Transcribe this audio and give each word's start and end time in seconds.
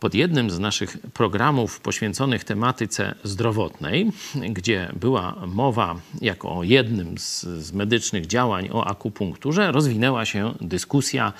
pod 0.00 0.14
jednym 0.14 0.50
z 0.50 0.58
naszych 0.58 0.98
programów 0.98 1.80
poświęconych 1.80 2.44
tematyce 2.44 3.14
zdrowotnej, 3.24 4.12
gdzie 4.34 4.92
była 5.00 5.36
mowa 5.46 5.96
jako 6.20 6.56
o 6.56 6.62
jednym 6.62 7.18
z, 7.18 7.40
z, 7.40 7.72
medycznych 7.72 8.26
działań 8.26 8.68
o 8.72 8.86
akupunkturze, 8.86 9.72
rozwinęła 9.72 10.24
się 10.24 10.54
dyskusja, 10.60 11.32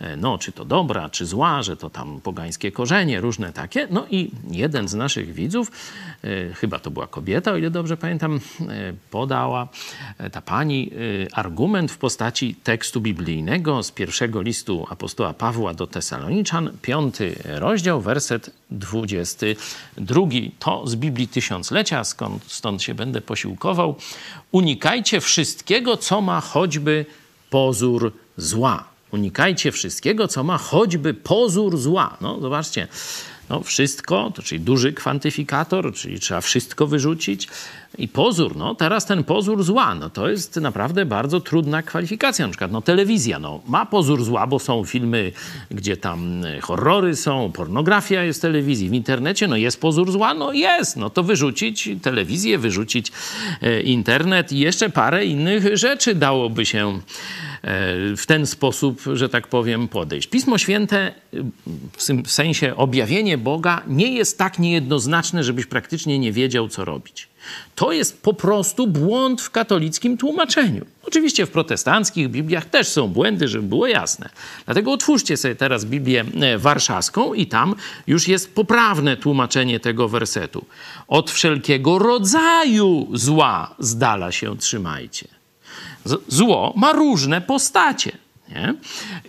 e, 0.00 0.16
no 0.16 0.38
czy 0.38 0.52
to 0.52 0.64
dobra, 0.64 1.10
czy 1.10 1.26
zła, 1.26 1.62
że 1.62 1.76
to 1.76 1.90
tam 1.90 2.20
pogańskie 2.20 2.72
korzenie, 2.72 3.20
różne 3.20 3.52
takie. 3.52 3.88
No 3.90 4.06
i 4.10 4.30
jeden 4.50 4.88
z 4.88 4.94
naszych 4.94 5.32
widzów, 5.32 5.72
e, 6.24 6.54
chyba 6.54 6.78
to 6.78 6.90
była 6.90 7.06
kobieta, 7.06 7.52
o 7.52 7.56
ile 7.56 7.70
dobrze 7.70 7.96
pamiętam, 7.96 8.40
e, 8.60 8.92
podała 9.10 9.68
ta 10.32 10.40
pani 10.40 10.90
argument 11.32 11.92
w 11.92 11.98
postaci 11.98 12.54
tekstu 12.54 13.00
biblijnego 13.00 13.82
z 13.82 13.90
pierwszego 13.90 14.42
listu 14.42 14.86
apostoła 14.90 15.34
Pawła 15.34 15.74
do 15.74 15.86
Tesaloniczan, 15.86 16.70
piąty 16.82 17.36
rozdział, 17.44 17.99
werset 18.00 18.50
22. 18.70 20.20
To 20.58 20.86
z 20.86 20.94
Biblii 20.94 21.28
Tysiąclecia, 21.28 22.04
skąd, 22.04 22.44
stąd 22.46 22.82
się 22.82 22.94
będę 22.94 23.20
posiłkował. 23.20 23.94
Unikajcie 24.52 25.20
wszystkiego, 25.20 25.96
co 25.96 26.20
ma 26.20 26.40
choćby 26.40 27.06
pozór 27.50 28.12
zła. 28.36 28.84
Unikajcie 29.12 29.72
wszystkiego, 29.72 30.28
co 30.28 30.44
ma 30.44 30.58
choćby 30.58 31.14
pozór 31.14 31.78
zła. 31.78 32.16
No, 32.20 32.40
zobaczcie, 32.40 32.88
no, 33.50 33.62
wszystko, 33.62 34.32
to 34.34 34.42
czyli 34.42 34.60
duży 34.60 34.92
kwantyfikator, 34.92 35.94
czyli 35.94 36.20
trzeba 36.20 36.40
wszystko 36.40 36.86
wyrzucić. 36.86 37.48
I 37.98 38.08
pozór, 38.08 38.56
no 38.56 38.74
teraz 38.74 39.06
ten 39.06 39.24
pozór 39.24 39.62
zła, 39.62 39.94
no 39.94 40.10
to 40.10 40.28
jest 40.28 40.56
naprawdę 40.56 41.06
bardzo 41.06 41.40
trudna 41.40 41.82
kwalifikacja. 41.82 42.46
Na 42.46 42.50
przykład 42.50 42.72
no, 42.72 42.82
telewizja 42.82 43.38
no, 43.38 43.60
ma 43.66 43.86
pozór 43.86 44.24
zła, 44.24 44.46
bo 44.46 44.58
są 44.58 44.84
filmy, 44.84 45.32
gdzie 45.70 45.96
tam 45.96 46.44
e, 46.44 46.60
horrory 46.60 47.16
są, 47.16 47.52
pornografia 47.52 48.22
jest 48.22 48.40
w 48.40 48.42
telewizji, 48.42 48.88
w 48.88 48.94
internecie, 48.94 49.48
no 49.48 49.56
jest 49.56 49.80
pozór 49.80 50.12
zła, 50.12 50.34
no 50.34 50.52
jest, 50.52 50.96
no 50.96 51.10
to 51.10 51.22
wyrzucić 51.22 51.88
telewizję, 52.02 52.58
wyrzucić 52.58 53.12
e, 53.62 53.80
internet 53.80 54.52
i 54.52 54.58
jeszcze 54.58 54.90
parę 54.90 55.24
innych 55.24 55.76
rzeczy 55.76 56.14
dałoby 56.14 56.66
się 56.66 57.00
E, 57.62 58.16
w 58.16 58.26
ten 58.26 58.46
sposób, 58.46 59.02
że 59.14 59.28
tak 59.28 59.46
powiem, 59.46 59.88
podejść. 59.88 60.28
Pismo 60.28 60.58
Święte 60.58 61.12
w 62.24 62.30
sensie 62.30 62.76
objawienie 62.76 63.38
Boga 63.38 63.82
nie 63.86 64.14
jest 64.14 64.38
tak 64.38 64.58
niejednoznaczne, 64.58 65.44
żebyś 65.44 65.66
praktycznie 65.66 66.18
nie 66.18 66.32
wiedział, 66.32 66.68
co 66.68 66.84
robić. 66.84 67.28
To 67.74 67.92
jest 67.92 68.22
po 68.22 68.34
prostu 68.34 68.86
błąd 68.86 69.42
w 69.42 69.50
katolickim 69.50 70.16
tłumaczeniu. 70.16 70.86
Oczywiście 71.02 71.46
w 71.46 71.50
protestanckich 71.50 72.28
Bibliach 72.28 72.64
też 72.64 72.88
są 72.88 73.08
błędy, 73.08 73.48
żeby 73.48 73.68
było 73.68 73.86
jasne. 73.86 74.28
Dlatego 74.64 74.92
otwórzcie 74.92 75.36
sobie 75.36 75.56
teraz 75.56 75.84
Biblię 75.84 76.24
e, 76.40 76.58
warszawską 76.58 77.34
i 77.34 77.46
tam 77.46 77.74
już 78.06 78.28
jest 78.28 78.54
poprawne 78.54 79.16
tłumaczenie 79.16 79.80
tego 79.80 80.08
wersetu. 80.08 80.64
Od 81.08 81.30
wszelkiego 81.30 81.98
rodzaju 81.98 83.08
zła 83.12 83.74
z 83.78 83.96
dala 83.96 84.32
się 84.32 84.58
trzymajcie. 84.58 85.28
Zło 86.28 86.74
ma 86.76 86.92
różne 86.92 87.40
postacie. 87.40 88.12
Nie? 88.48 88.74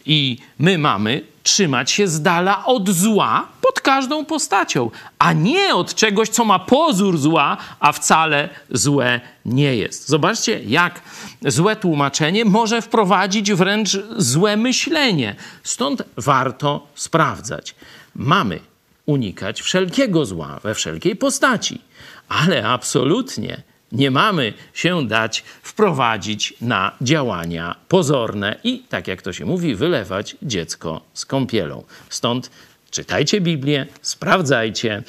I 0.05 0.37
my 0.59 0.77
mamy 0.77 1.30
trzymać 1.43 1.91
się 1.91 2.07
z 2.07 2.21
dala 2.21 2.65
od 2.65 2.89
zła 2.89 3.47
pod 3.61 3.81
każdą 3.81 4.25
postacią, 4.25 4.91
a 5.19 5.33
nie 5.33 5.75
od 5.75 5.95
czegoś, 5.95 6.29
co 6.29 6.45
ma 6.45 6.59
pozór 6.59 7.17
zła, 7.17 7.57
a 7.79 7.91
wcale 7.91 8.49
złe 8.69 9.21
nie 9.45 9.75
jest. 9.75 10.07
Zobaczcie, 10.09 10.61
jak 10.63 11.01
złe 11.45 11.75
tłumaczenie 11.75 12.45
może 12.45 12.81
wprowadzić 12.81 13.53
wręcz 13.53 13.97
złe 14.17 14.57
myślenie. 14.57 15.35
Stąd 15.63 16.03
warto 16.17 16.87
sprawdzać. 16.95 17.75
Mamy 18.15 18.59
unikać 19.05 19.61
wszelkiego 19.61 20.25
zła 20.25 20.59
we 20.63 20.75
wszelkiej 20.75 21.15
postaci, 21.15 21.81
ale 22.29 22.67
absolutnie 22.67 23.63
nie 23.91 24.11
mamy 24.11 24.53
się 24.73 25.07
dać 25.07 25.43
wprowadzić 25.63 26.53
na 26.61 26.91
działania 27.01 27.75
pozorne 27.87 28.59
i, 28.63 28.83
tak 28.89 29.07
jak 29.07 29.21
to 29.21 29.33
się 29.33 29.45
mówi, 29.45 29.75
wylewać 29.75 30.35
dziecko 30.41 31.01
z 31.13 31.25
kąpielą. 31.25 31.83
Stąd 32.09 32.51
czytajcie 32.91 33.41
Biblię, 33.41 33.85
sprawdzajcie 34.01 35.03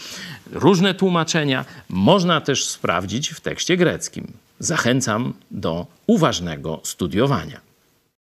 różne 0.52 0.94
tłumaczenia. 0.94 1.64
Można 1.88 2.40
też 2.40 2.68
sprawdzić 2.68 3.28
w 3.28 3.40
tekście 3.40 3.76
greckim. 3.76 4.32
Zachęcam 4.58 5.32
do 5.50 5.86
uważnego 6.06 6.80
studiowania. 6.82 7.71